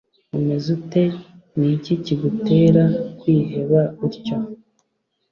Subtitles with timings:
[0.37, 1.03] umeze ute
[1.57, 2.83] Ni iki kigutera
[3.19, 4.37] kwiheba utyo